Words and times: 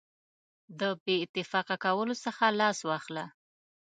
د 0.79 0.81
بې 1.03 1.15
اتفاقه 1.25 1.75
کولو 1.85 2.13
څخه 2.25 2.45
لاس 2.59 2.77
واخله. 2.89 3.25